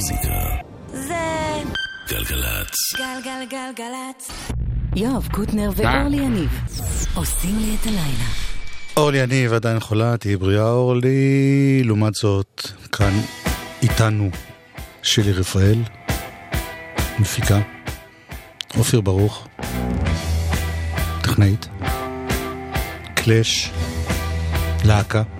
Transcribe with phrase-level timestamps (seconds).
[0.00, 0.34] המוזיקה.
[0.92, 1.62] זה
[2.08, 2.74] גלגלצ.
[2.96, 4.30] גלגלגלגלצ.
[4.96, 6.50] יואב קוטנר ואורלי יניב
[7.14, 8.24] עושים לי את הלילה.
[8.96, 11.82] אורלי יניב עדיין חולה, תהיי בריאה אורלי.
[11.84, 13.12] לעומת זאת, כאן
[13.82, 14.30] איתנו
[15.02, 15.82] שלי רפאל,
[17.18, 17.60] מפיקה,
[18.78, 19.48] אופיר ברוך,
[21.22, 21.68] טכנאית,
[23.14, 23.70] קלאש,
[24.84, 25.39] להקה.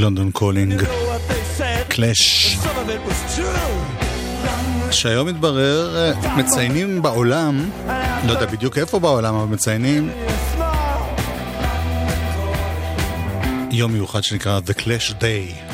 [0.00, 0.82] London Calling?
[1.88, 2.56] Clash.
[4.90, 7.70] שהיום מתברר, אה, מציינים בעולם,
[8.26, 10.10] לא יודע בדיוק איפה בעולם, אבל מציינים.
[13.70, 15.65] יום מיוחד שנקרא The Clash Day.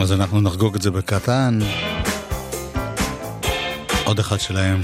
[0.00, 1.58] אז אנחנו נחגוג את זה בקטן.
[4.04, 4.80] עוד אחד שלהם.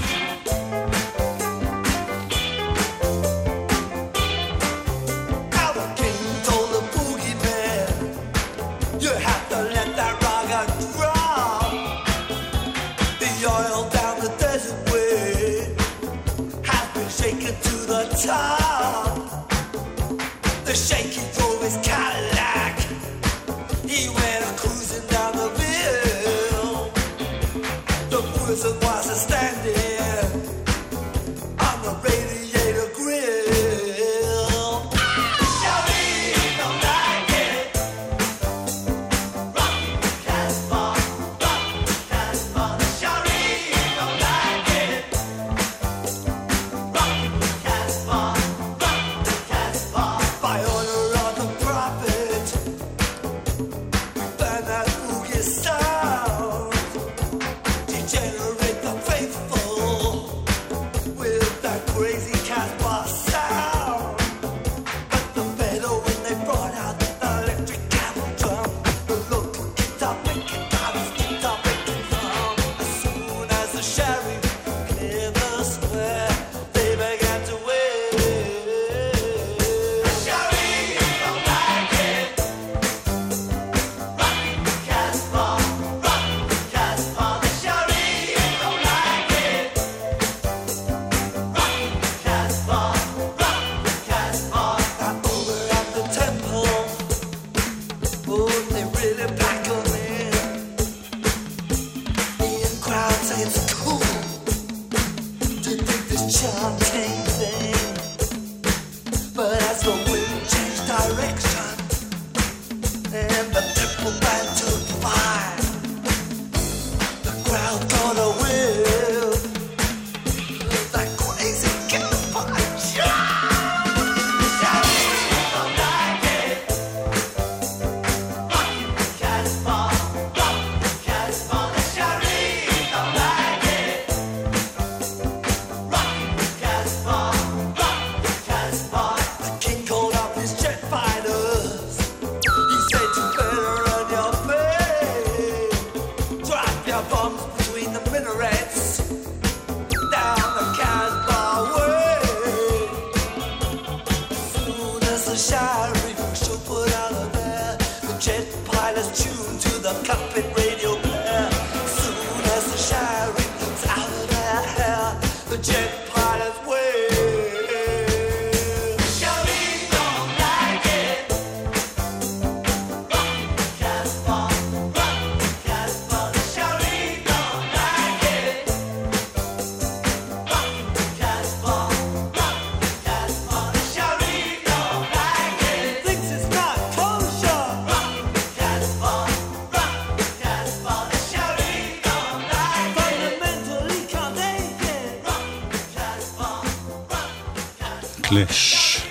[198.35, 199.01] קלאש.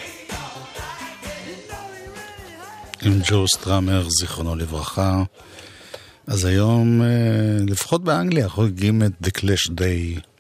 [3.03, 5.23] עם ג'ו סטראמר, זיכרונו לברכה.
[6.27, 7.07] אז היום, אה,
[7.69, 10.34] לפחות באנגליה, חוגגים את The Clash Day.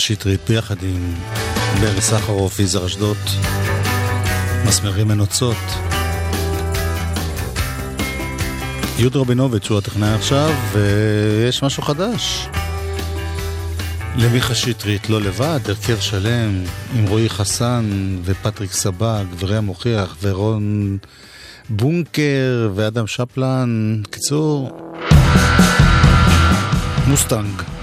[0.00, 1.14] שטרית ביחד עם
[1.80, 3.16] ברי סחרוף, יזהר אשדוד,
[4.66, 5.56] מסמרים מנוצות.
[8.98, 12.48] יהוד רבינוביץ' הוא הטכנאי עכשיו, ויש משהו חדש.
[14.16, 16.64] למיכה שטרית לא לבד, הרכב שלם
[16.94, 20.98] עם רועי חסן ופטריק סבג וריה מוכיח ורון
[21.68, 24.00] בונקר ואדם שפלן.
[24.10, 24.70] קיצור,
[27.06, 27.79] מוסטנג.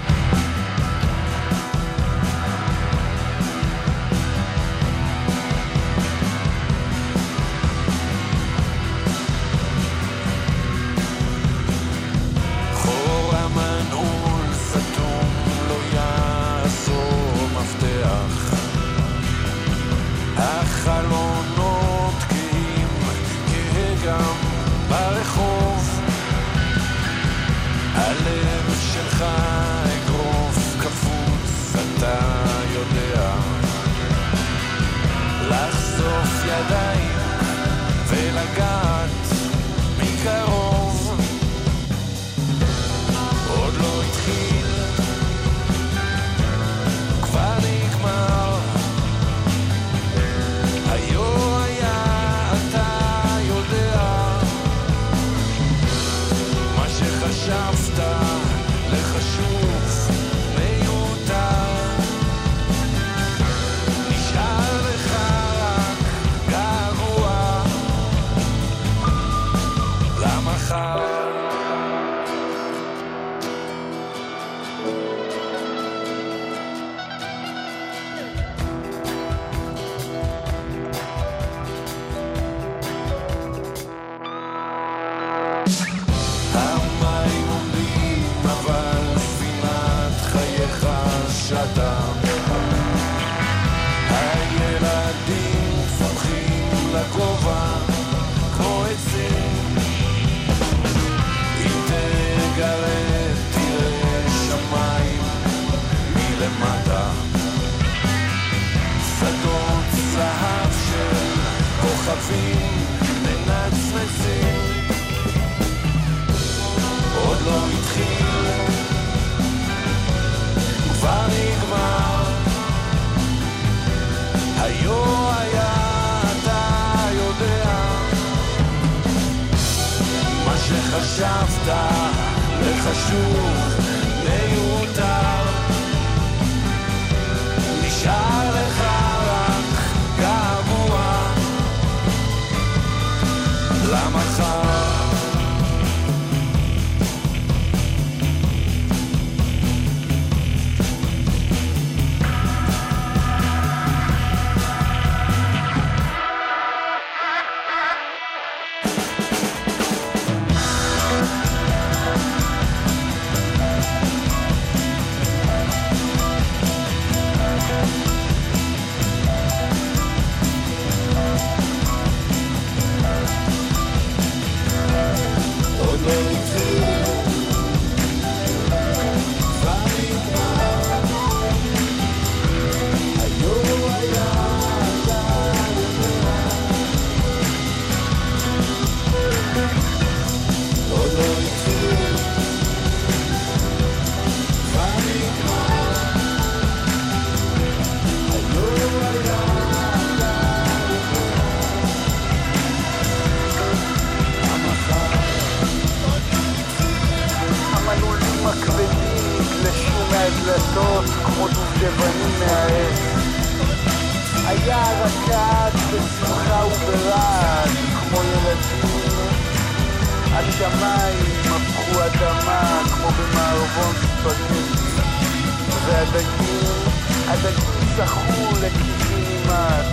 [227.96, 229.86] שחו לקיבינימט.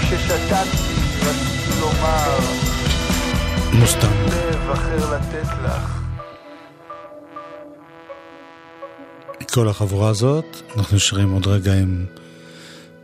[0.00, 0.92] כששתקתי
[1.22, 2.38] רציתי לומר,
[3.72, 4.32] מוסטנג.
[9.54, 10.44] כל החבורה הזאת,
[10.76, 12.06] אנחנו נשארים עוד רגע עם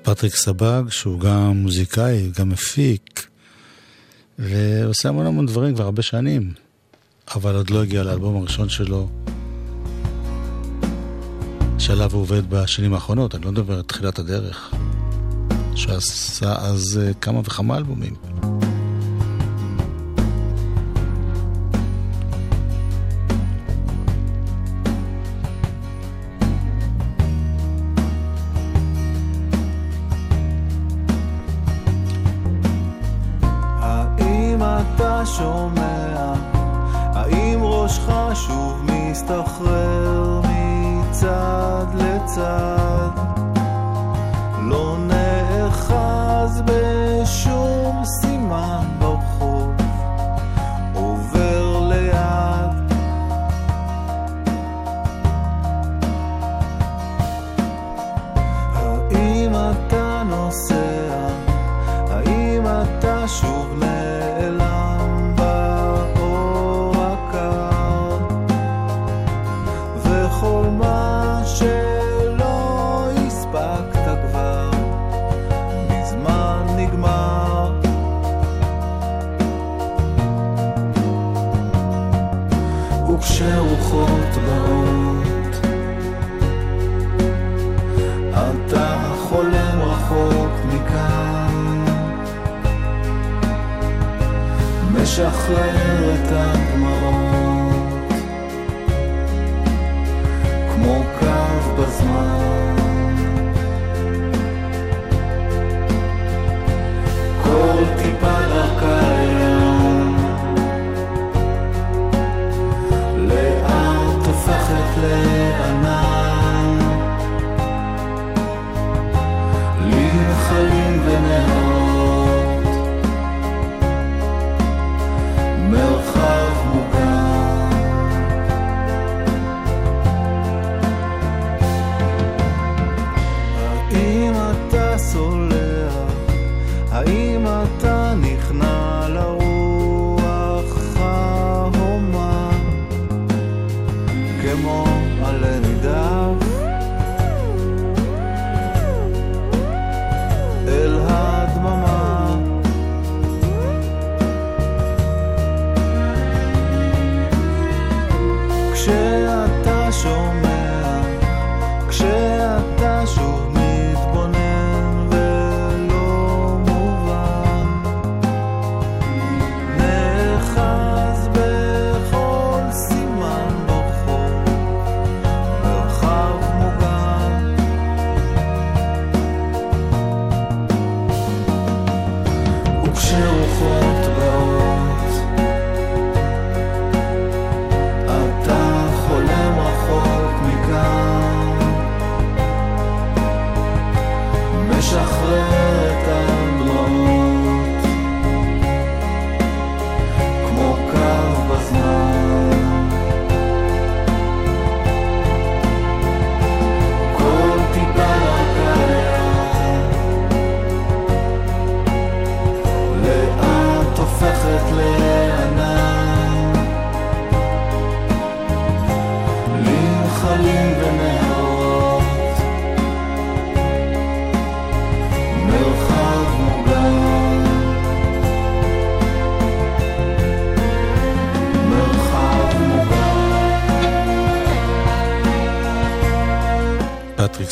[0.03, 3.27] פטריק סבג, שהוא גם מוזיקאי, גם מפיק,
[4.39, 6.53] ועושה המון המון דברים כבר הרבה שנים,
[7.35, 9.09] אבל עוד לא הגיע לאלבום הראשון שלו,
[11.79, 14.71] שעליו הוא עובד בשנים האחרונות, אני לא מדבר על תחילת הדרך,
[15.75, 18.15] שעשה אז אה, כמה וכמה אלבומים.
[33.81, 35.27] האם אתה
[42.39, 42.78] star.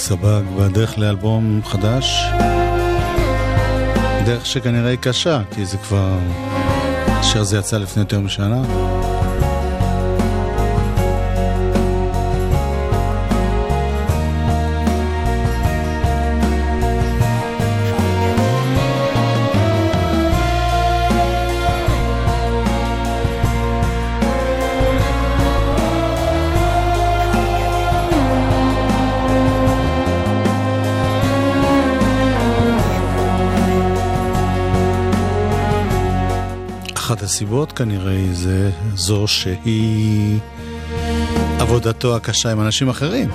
[0.09, 2.25] סבג בדרך לאלבום חדש.
[4.27, 6.19] דרך שכנראה היא קשה, כי זה כבר...
[7.09, 8.63] השיר הזה יצא לפני יותר משנה.
[37.27, 40.39] הסיבות כנראה זה, זו שהיא
[41.61, 43.31] עבודתו הקשה עם אנשים אחרים.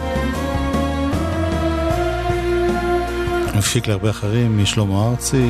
[3.56, 5.49] מפיק להרבה אחרים, משלמה ארצי,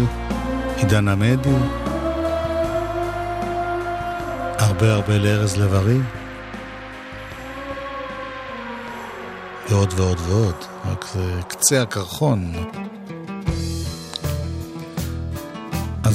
[0.78, 1.50] עידן עמדי,
[4.60, 6.00] הרבה הרבה לארז לב-ארי,
[9.70, 10.56] ועוד ועוד ועוד,
[10.92, 12.54] רק זה קצה הקרחון.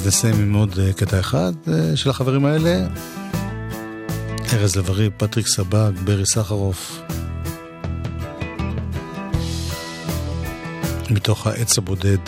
[0.06, 2.86] נסיים עם עוד אה, קטע אחד אה, של החברים האלה.
[4.52, 7.02] ארז לב-ארי, פטריק סבג, ברי סחרוף.
[11.10, 12.18] מתוך העץ הבודד.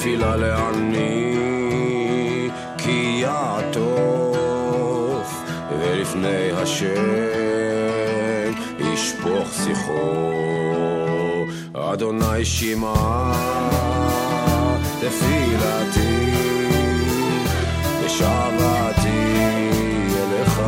[0.00, 1.36] תפילה לעני
[2.78, 4.62] כי יעטוף
[5.78, 7.04] ולפני השם
[8.78, 13.32] ישפוך שיחו אדוני שמעה
[15.00, 16.32] תפילתי
[18.04, 19.08] ושבתי
[20.16, 20.60] אליך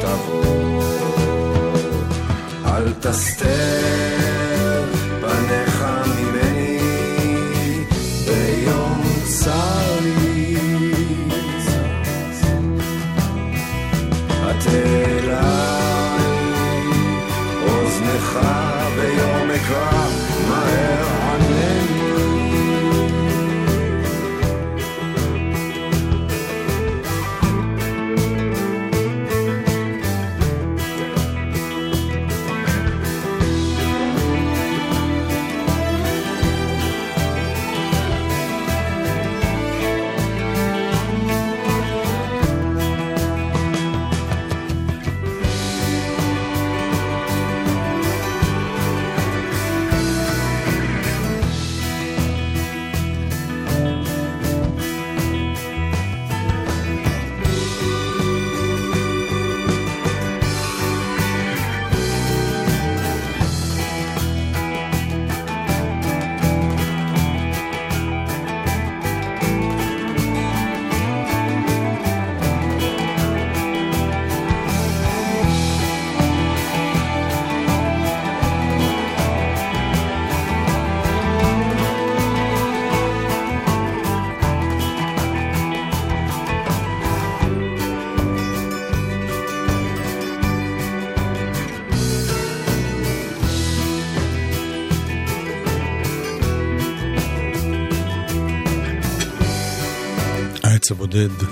[0.00, 0.92] תבוא
[2.66, 4.15] אל תסתר
[9.46, 9.85] sun.
[101.16, 101.46] בודד,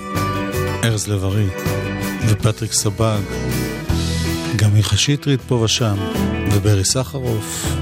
[0.85, 1.47] ארז לב-ארי
[2.29, 3.21] ופטריק סבג,
[4.57, 5.97] גם מיכה שטרית פה ושם,
[6.53, 7.77] וברי סחרוף.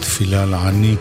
[0.00, 0.96] תפילה לעני.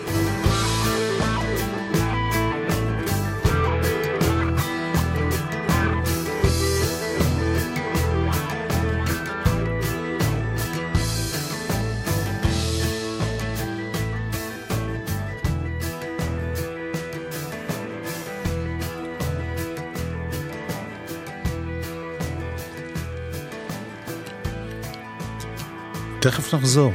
[26.50, 26.92] תכף נחזור.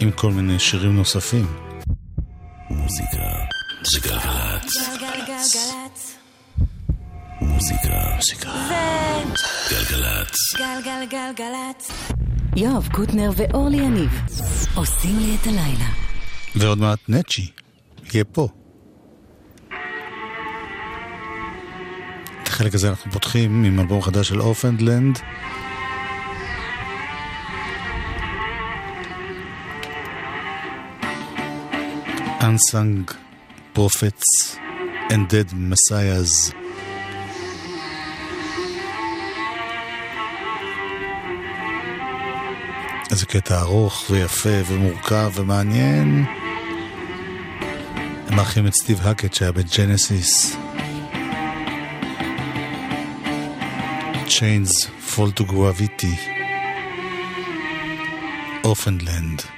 [0.00, 1.46] עם כל מיני שירים נוספים.
[2.70, 3.22] מוזיקה
[3.82, 4.74] זה גלגלצ.
[7.40, 8.16] מוזיקה.
[8.20, 8.34] זה
[9.70, 10.36] גלגלצ.
[10.58, 11.90] גלגלגלגלצ.
[12.56, 14.10] יואב קוטנר ואורלי יניב
[14.74, 15.88] עושים לי את הלילה.
[16.56, 17.50] ועוד מעט נצ'י
[18.14, 18.48] יהיה פה.
[22.42, 25.18] את החלק הזה אנחנו פותחים עם אלבום חדש של אופנדלנד.
[32.48, 33.04] Unsung
[33.74, 34.28] Prophets
[35.12, 36.52] and Dead Messiahs.
[43.10, 46.24] איזה קטע ארוך ויפה ומורכב ומעניין.
[48.28, 50.56] הם מארחים את סטיב האקט שהיה בג'נסיס.
[54.26, 56.16] Chains Fall to Gravity.
[58.64, 59.57] אופנדלנד.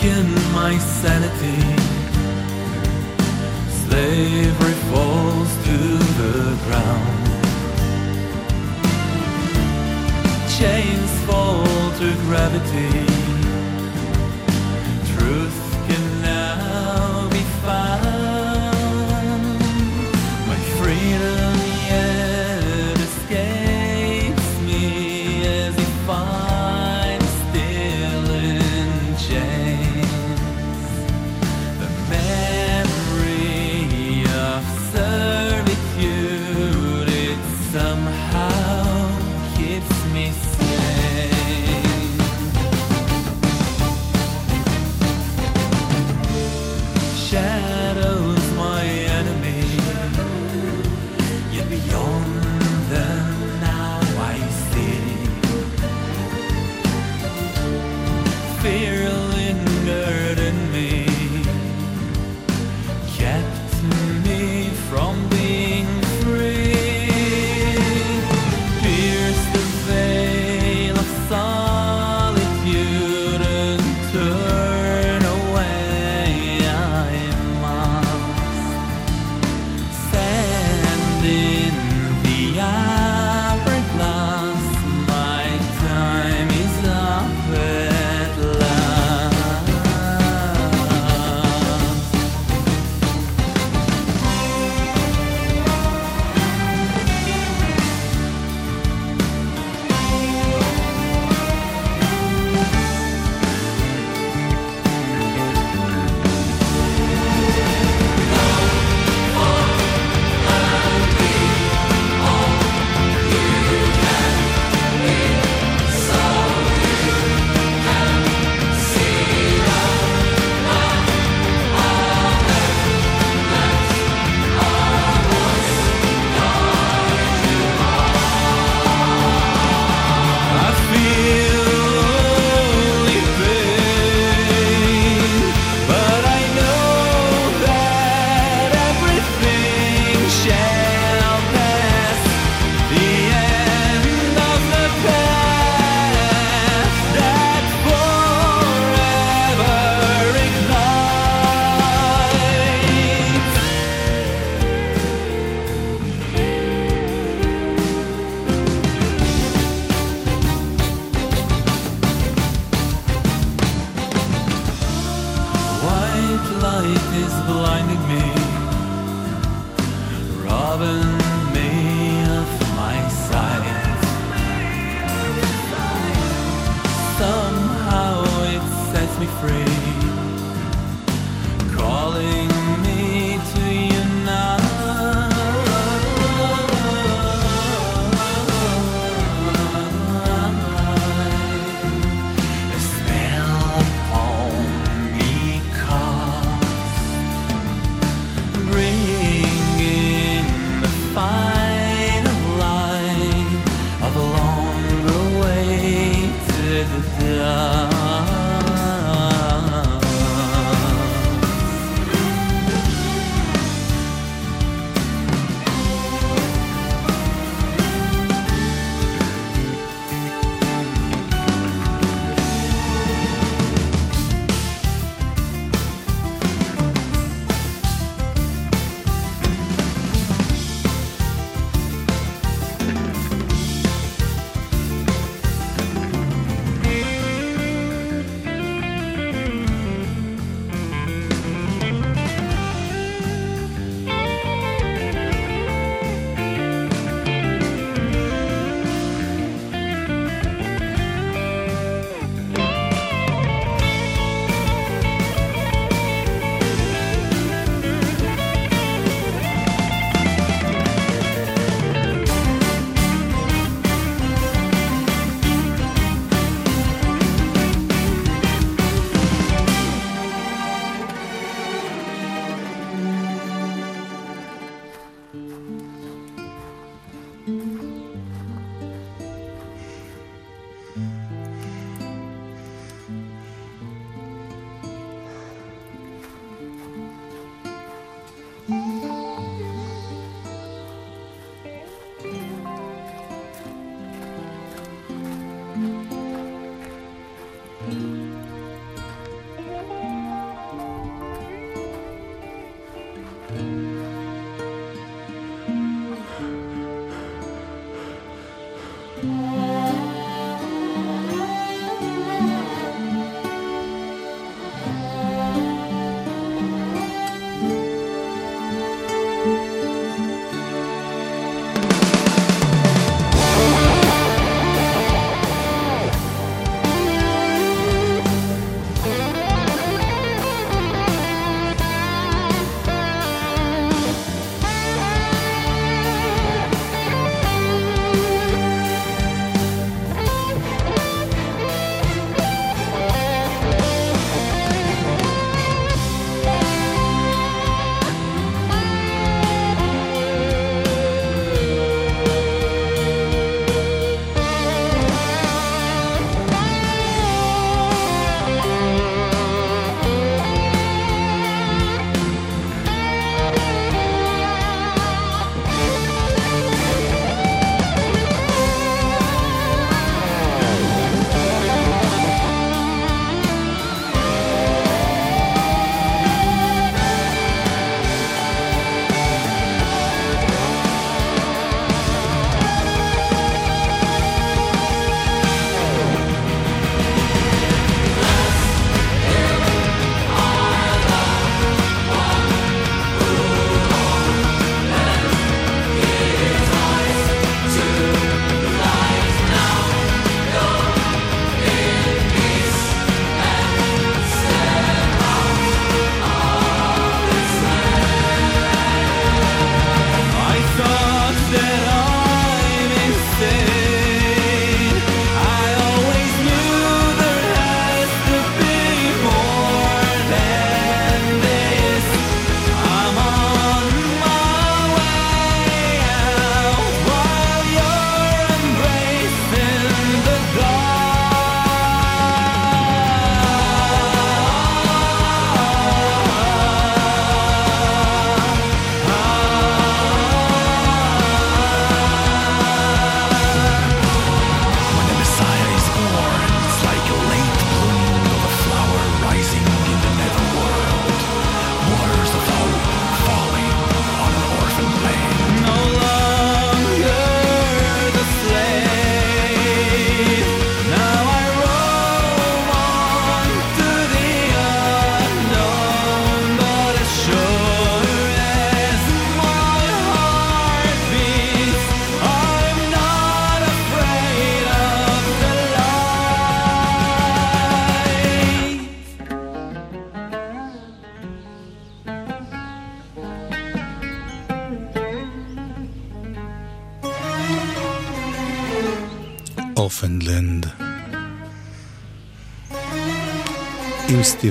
[0.00, 1.60] Awaken my sanity.
[3.84, 5.78] Slavery falls to
[6.20, 7.26] the ground.
[10.58, 11.64] Chains fall
[11.98, 13.39] to gravity.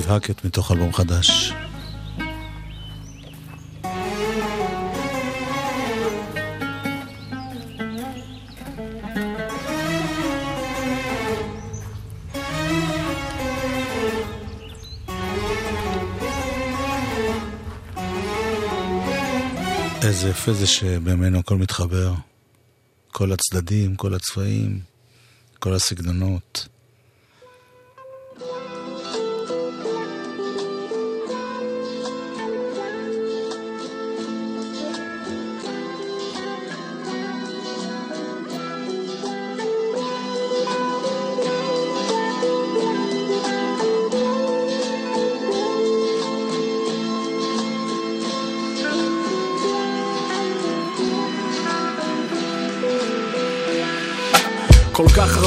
[0.08, 1.52] האקט מתוך אלבום חדש.
[20.02, 22.14] איזה יפה זה שבימינו הכל מתחבר.
[23.12, 24.80] כל הצדדים, כל הצבעים,
[25.58, 26.68] כל הסגנונות.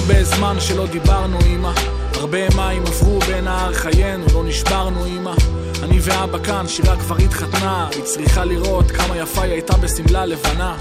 [0.03, 1.71] הרבה זמן שלא דיברנו אמא.
[2.13, 5.31] הרבה מים עברו בין נהר חיינו, לא נשברנו אמא.
[5.83, 10.75] אני ואבא כאן, שירה כבר התחתנה היא צריכה לראות כמה יפה היא הייתה בשמלה לבנה.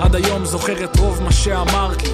[0.00, 2.12] עד היום זוכרת רוב מה שאמרת לי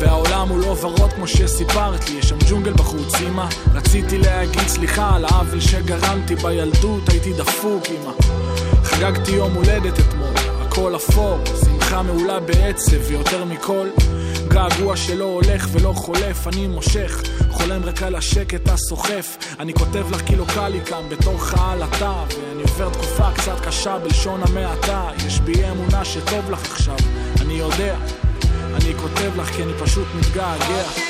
[0.00, 2.18] והעולם הוא לא ורוד כמו שסיפרת לי.
[2.18, 3.46] יש שם ג'ונגל בחוץ אמא.
[3.74, 8.12] רציתי להגיד סליחה על העוול שגרמתי בילדות הייתי דפוק אמא.
[8.84, 13.88] חגגתי יום הולדת אתמול הכל אפור שמחה מעולה בעצב ויותר מכל
[14.52, 19.36] געגוע שלא הולך ולא חולף, אני מושך, חולם רק על השקט הסוחף.
[19.58, 23.98] אני כותב לך כי לא קל לי כאן בתור העלתה, ואני עובר תקופה קצת קשה
[23.98, 25.10] בלשון המעטה.
[25.26, 26.96] יש בי אמונה שטוב לך עכשיו,
[27.40, 27.96] אני יודע.
[28.74, 31.09] אני כותב לך כי אני פשוט מתגעגע.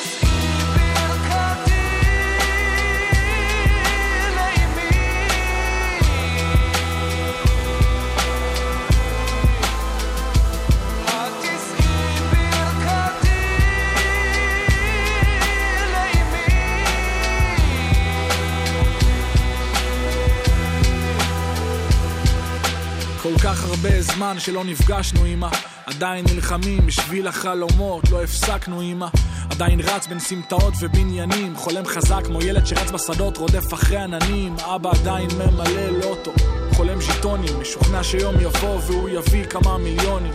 [23.45, 25.49] כך הרבה זמן שלא נפגשנו אמא.
[25.87, 29.07] עדיין נלחמים בשביל החלומות לא הפסקנו אמא.
[29.51, 34.57] עדיין רץ בין סמטאות ובניינים חולם חזק כמו ילד שרץ בשדות רודף אחרי עננים.
[34.59, 36.33] אבא עדיין ממלא לוטו
[36.75, 40.33] חולם ז'יטונים משוכנע שיום יבוא והוא יביא כמה מיליונים.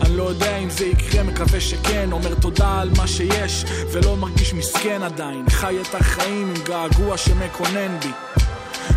[0.00, 2.12] אני לא יודע אם זה יקרה, מקווה שכן.
[2.12, 5.44] אומר תודה על מה שיש ולא מרגיש מסכן עדיין.
[5.50, 8.37] חי את החיים עם געגוע שמקונן בי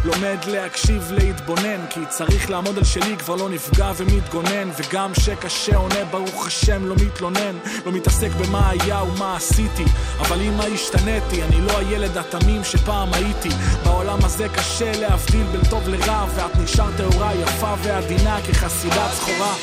[0.06, 4.70] לומד להקשיב, להתבונן כי צריך לעמוד על שלי, כבר לא נפגע ומתגונן.
[4.78, 7.58] וגם שקשה עונה, ברוך השם, לא מתלונן.
[7.86, 9.86] לא מתעסק במה היה ומה עשיתי
[10.22, 13.50] אבל אם השתניתי, אני לא הילד התמים שפעם הייתי.
[13.84, 19.54] בעולם הזה קשה להבדיל בין טוב לרע ואת נשארת טהורה, יפה ועדינה כחסידת סחורה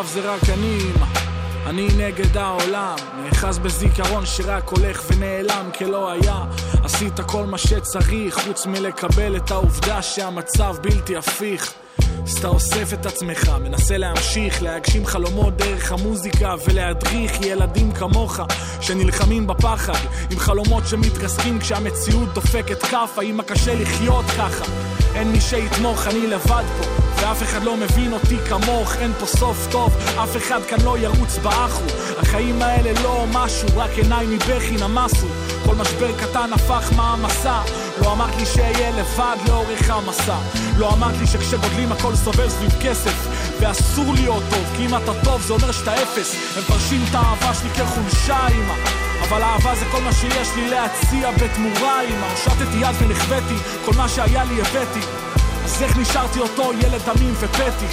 [0.00, 0.78] עכשיו זה רק אני
[1.66, 6.44] אני נגד העולם, נאחז בזיכרון שרק הולך ונעלם כלא היה.
[6.84, 11.72] עשית כל מה שצריך חוץ מלקבל את העובדה שהמצב בלתי הפיך.
[12.22, 18.40] אז אתה אוסף את עצמך, מנסה להמשיך, להגשים חלומות דרך המוזיקה ולהדריך ילדים כמוך
[18.80, 24.64] שנלחמים בפחד עם חלומות שמתרסקים כשהמציאות דופקת כאפה אמא קשה לחיות ככה.
[25.14, 29.66] אין מי שיתמוך, אני לבד פה ואף אחד לא מבין אותי כמוך, אין פה סוף
[29.70, 31.84] טוב, אף אחד כאן לא ירוץ באחו.
[32.18, 35.26] החיים האלה לא משהו, רק עיניים מבכי נמסו.
[35.64, 37.62] כל משבר קטן הפך מעמסה.
[38.02, 40.36] לא אמרת לי שאהיה לבד לאורך המסע.
[40.76, 43.28] לא אמרת לי שכשגודלים הכל סובב סביב כסף.
[43.60, 46.34] ואסור להיות טוב, כי אם אתה טוב זה אומר שאתה אפס.
[46.56, 48.74] הם מפרשים את האהבה שלי כחולשה, אמא.
[49.28, 52.26] אבל אהבה זה כל מה שיש לי להציע בתמורה, אמא.
[52.30, 55.00] הושטתי יד ונחוויתי, כל מה שהיה לי הבאתי.
[55.70, 57.86] אז איך נשארתי אותו ילד תמים ופטי?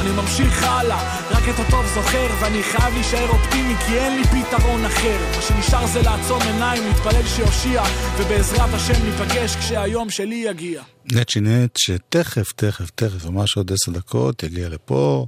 [0.00, 4.84] אני ממשיך הלאה, רק את הטוב זוכר ואני חייב להישאר אופטימי כי אין לי פתרון
[4.84, 7.82] אחר מה שנשאר זה לעצום עיניים, להתפלל שיושיע
[8.18, 10.82] ובעזרת השם ניפגש כשהיום שלי יגיע
[11.12, 15.26] נצ'י נט שתכף, תכף, תכף, ממש עוד עשר דקות יגיע לפה.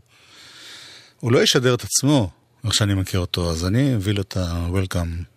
[1.20, 2.30] הוא לא ישדר את עצמו,
[2.64, 5.36] איך שאני מכיר אותו, אז אני מביא לו את ה-Welcome.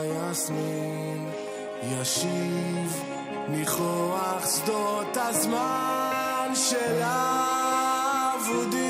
[0.00, 1.30] והיסמין
[1.82, 3.02] ישיב
[3.48, 8.81] ניחוח שדות הזמן של האבודים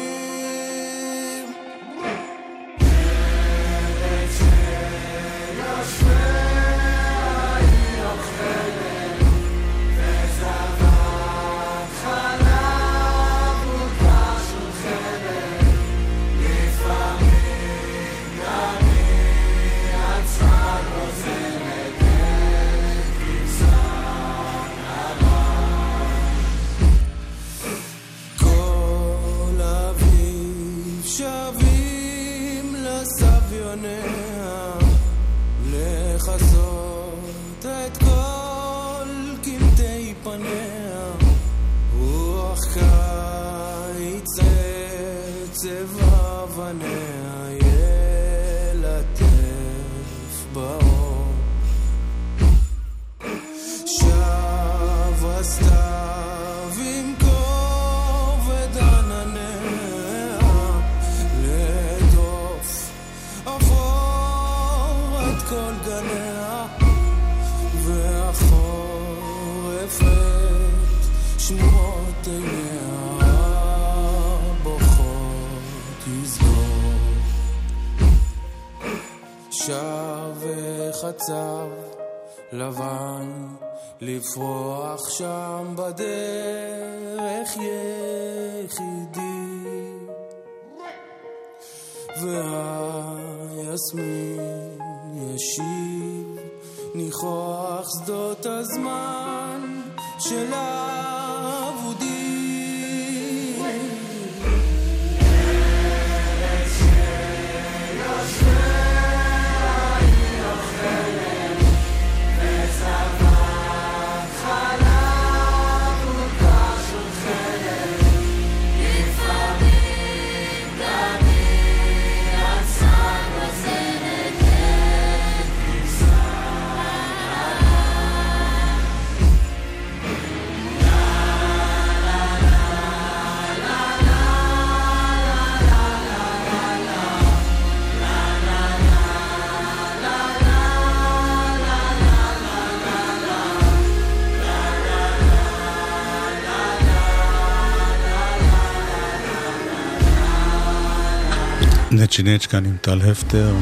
[151.94, 153.54] נצ'י נץ' כאן עם טל הפטר,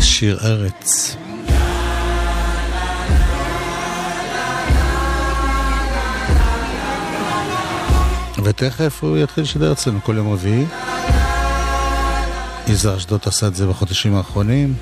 [0.00, 1.16] שיר ארץ.
[8.44, 10.64] ותכף הוא יתחיל לשדר אצלנו כל יום רביעי.
[12.68, 14.74] יזהר אשדוד עשה את זה בחודשים האחרונים.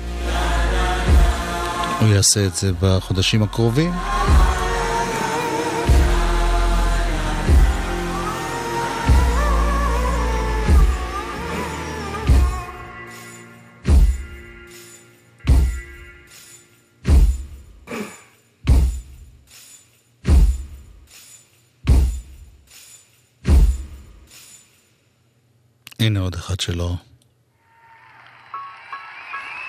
[1.99, 3.91] הוא יעשה את זה בחודשים הקרובים.
[26.39, 26.95] אחד שלו.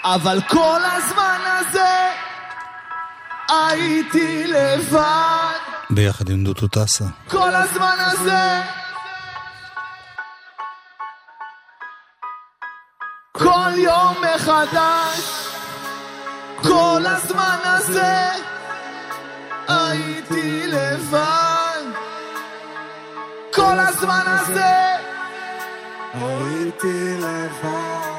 [0.04, 2.10] אבל כל הזמן הזה
[3.48, 5.58] הייתי לבד.
[5.90, 7.04] ביחד עם דוטו טסה.
[7.28, 8.62] כל הזמן הזה
[13.32, 15.20] כל יום מחדש
[16.62, 18.28] כל הזמן הזה
[19.68, 21.82] הייתי לבד
[23.54, 24.79] כל הזמן הזה
[26.14, 28.10] הייתי לבד.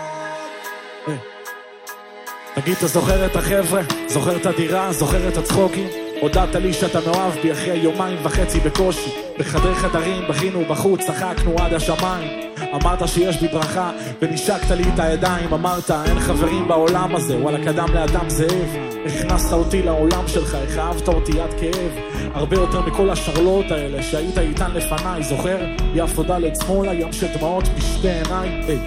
[2.55, 3.81] תגיד, אתה זוכר את החבר'ה?
[4.07, 4.91] זוכר את הדירה?
[4.91, 5.87] זוכר את הצחוקים?
[6.21, 9.11] הודעת לי שאתה מאוהב בי אחרי יומיים וחצי בקושי.
[9.39, 12.50] בחדרי חדרים, בכינו בחוץ, צחקנו עד השמיים.
[12.73, 13.91] אמרת שיש בי ברכה,
[14.21, 15.53] ונשקת לי את הידיים.
[15.53, 18.75] אמרת, אין חברים בעולם הזה, וואלה, קדם לאדם זאב.
[19.05, 21.91] הכנסת אותי לעולם שלך, איך אהבת אותי עד כאב.
[22.33, 25.57] הרבה יותר מכל השרלות האלה שהיית איתן לפניי, זוכר?
[25.93, 28.49] יפו ד' שמאלה, ים של דמעות בשתי עיניי.
[28.67, 28.79] היי.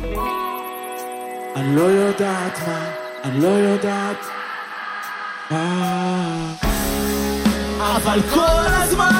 [1.56, 2.90] אני לא יודעת מה,
[3.24, 4.26] אני לא יודעת
[5.50, 6.54] מה.
[7.96, 9.13] אבל כל הזמן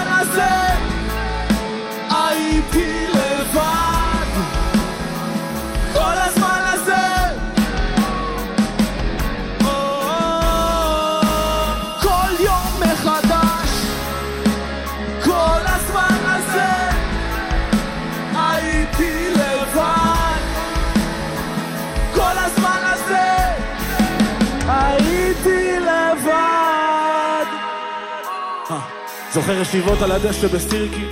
[29.35, 31.05] זוכר ישיבות על הדשא בסירקי,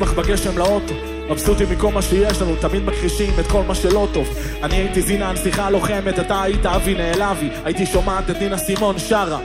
[0.00, 0.94] בך בגשם לאוטו.
[1.30, 4.28] מבסוטים מכל מה שיש לנו, תמיד מכחישים את כל מה שלא טוב.
[4.62, 7.48] אני הייתי זינה הנסיכה הלוחמת, אתה היית אבי נעלבי.
[7.64, 9.38] הייתי שומעת את נינה סימון שרה.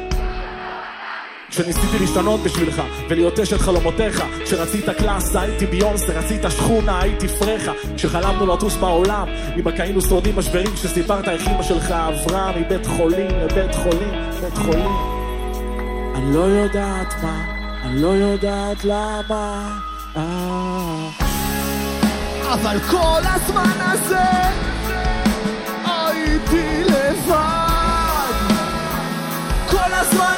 [1.50, 8.54] כשניסיתי להשתנות בשבילך ולהיות אשת חלומותיך כשרצית קלאסה הייתי ביונסה, רצית שכונה הייתי פרחה כשחלמנו
[8.54, 9.28] לטוס בעולם
[9.60, 14.58] אם רק היינו שורדים משברים כשסיפרת איך אמא שלך עברה מבית חולים לבית חולים, בית
[14.58, 14.92] חולים
[16.16, 17.53] אני לא יודעת מה,
[17.96, 19.78] לא יודעת למה
[20.18, 21.10] אה.
[22.54, 24.30] אבל כל הזמן הזה
[25.86, 27.34] הייתי לבד
[29.70, 30.33] כל הזמן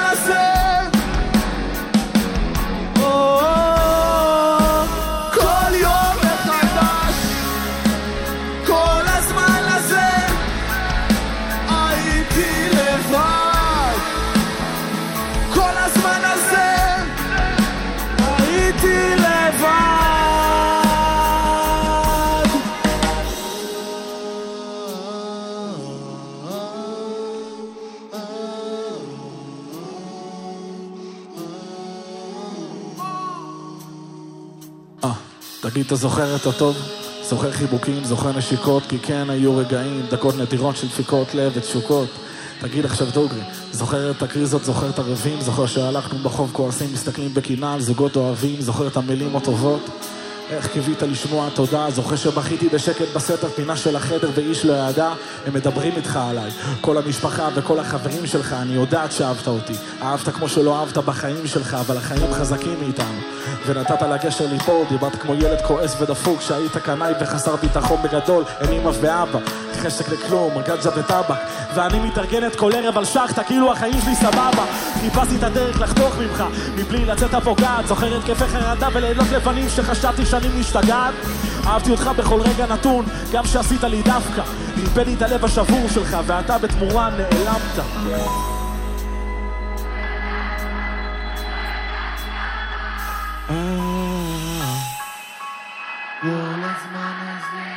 [35.81, 36.77] אתה זוכר את הטוב?
[37.23, 42.07] זוכר חיבוקים, זוכר נשיקות, כי כן היו רגעים, דקות נדירות של דפיקות לב ותשוקות.
[42.59, 47.73] תגיד עכשיו דוגרי, זוכר את הקריזות, זוכר את הרבים, זוכר שהלכנו ברחוב כועסים, מסתכלים בקנאה
[47.73, 49.89] על זוגות אוהבים, זוכר את המילים הטובות?
[50.49, 55.13] איך קיווית לשמוע תודה, זוכר שבכיתי בשקט בסתר פינה של החדר ואיש לא ידע,
[55.45, 56.51] הם מדברים איתך עליי.
[56.81, 59.73] כל המשפחה וכל החברים שלך, אני יודעת שאהבת אותי.
[60.01, 63.19] אהבת כמו שלא אהבת בחיים שלך, אבל החיים חזקים מאיתנו.
[63.65, 68.91] ונתת לגשר ליפול, דיברת כמו ילד כועס ודפוק, שהיית קנאי וחסר ביטחון בגדול, אין אמא
[69.01, 69.39] ואבא.
[69.75, 71.37] חשק לכלום, מרגג'ה וטבק.
[71.75, 74.65] ואני מתארגנת כל ערב על שחטה, כאילו החיים שלי סבבה.
[75.01, 76.43] חיפשתי את הדרך לחתוך ממך,
[76.75, 77.87] מבלי לצאת הפוגעת.
[77.87, 81.13] זוכר התקפי חרדה ולילות לבנים שחשבתי שאני משתגעת.
[81.67, 84.41] אהבתי אותך בכל רגע נתון, גם שעשית לי דווקא.
[84.77, 87.85] ריפא לי את הלב השבור שלך, ואתה בתמורה נעלמת.
[96.21, 97.67] כל הזמן הזה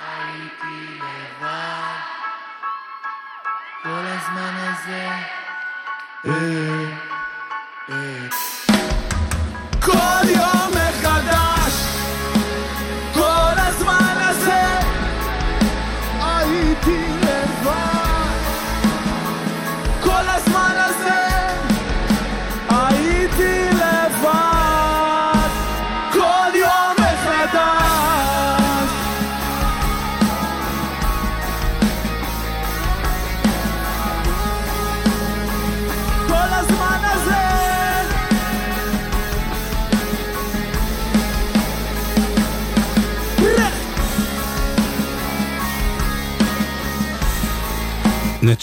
[0.00, 1.98] הייתי לבד
[3.82, 5.08] כל הזמן הזה
[9.80, 10.37] כל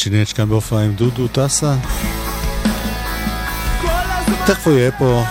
[0.10, 1.76] נץ' כאן בהופעה עם דודו טסה.
[4.48, 5.24] תכף הוא יהיה פה.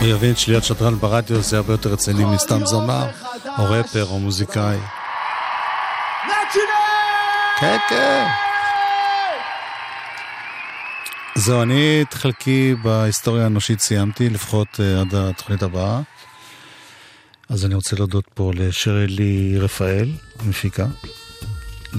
[0.00, 3.06] הוא יבין שלהיות שדרן ברדיו זה הרבה יותר רציני מסתם זמר.
[3.58, 4.78] או רפר, או מוזיקאי.
[7.60, 8.26] כן, כן.
[11.34, 16.00] זהו, אני את חלקי בהיסטוריה האנושית סיימתי, לפחות אה, עד התוכנית הבאה.
[17.48, 20.86] אז אני רוצה להודות פה לשרלי רפאל, המפיקה,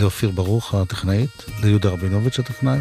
[0.02, 2.80] לאופיר ברוך, הטכנאית, ליהודה רבינוביץ', הטכנאי.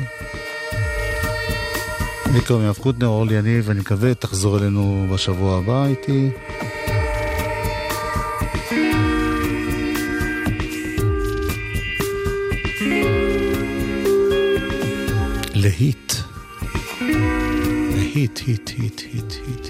[2.34, 6.30] לי קוראים יואב קוטנר, אורלי יניב, ואני מקווה תחזור אלינו בשבוע הבא איתי.
[15.54, 16.12] להיט.
[17.96, 19.66] להיט, היט, היט, היט, היט, היט.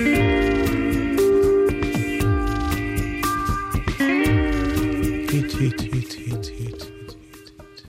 [0.00, 0.18] היט,
[4.00, 4.20] היט,
[5.32, 5.87] היט, היט, היט.